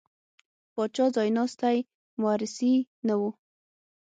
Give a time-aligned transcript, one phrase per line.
[0.73, 1.77] پاچا ځایناستی
[2.21, 2.73] مورثي
[3.07, 3.21] نه و.